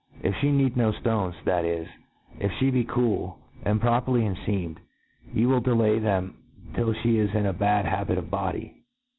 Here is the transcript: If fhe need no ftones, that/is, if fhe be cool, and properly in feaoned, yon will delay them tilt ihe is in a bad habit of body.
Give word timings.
If 0.23 0.33
fhe 0.37 0.51
need 0.51 0.75
no 0.75 0.91
ftones, 0.93 1.35
that/is, 1.45 1.87
if 2.39 2.51
fhe 2.53 2.73
be 2.73 2.83
cool, 2.85 3.37
and 3.63 3.79
properly 3.79 4.25
in 4.25 4.33
feaoned, 4.35 4.77
yon 5.31 5.47
will 5.51 5.59
delay 5.61 5.99
them 5.99 6.37
tilt 6.73 6.97
ihe 7.05 7.19
is 7.19 7.35
in 7.35 7.45
a 7.45 7.53
bad 7.53 7.85
habit 7.85 8.17
of 8.17 8.31
body. 8.31 8.81